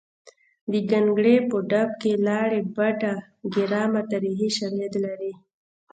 د 0.71 0.73
ګانګړې 0.89 1.35
په 1.49 1.57
ډب 1.69 1.89
کې 2.01 2.11
لاړې 2.27 2.59
بټه 2.75 3.13
ګرامه 3.53 4.01
تاریخي 4.11 4.49
شالید 4.57 4.93
لري 5.05 5.33